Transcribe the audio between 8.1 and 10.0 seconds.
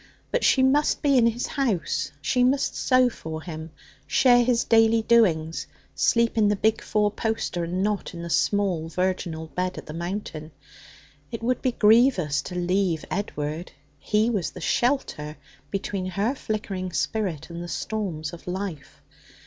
in the small virginal bed at the